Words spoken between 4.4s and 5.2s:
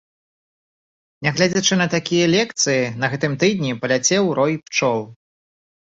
рой пчол.